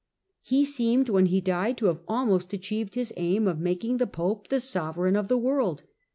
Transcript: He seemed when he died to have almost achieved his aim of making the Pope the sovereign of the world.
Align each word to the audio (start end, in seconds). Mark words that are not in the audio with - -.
He 0.41 0.65
seemed 0.65 1.09
when 1.09 1.27
he 1.27 1.41
died 1.41 1.77
to 1.77 1.85
have 1.85 2.01
almost 2.07 2.53
achieved 2.53 2.95
his 2.95 3.13
aim 3.17 3.47
of 3.47 3.59
making 3.59 3.97
the 3.97 4.07
Pope 4.07 4.47
the 4.47 4.59
sovereign 4.59 5.15
of 5.15 5.27
the 5.27 5.37
world. 5.37 5.83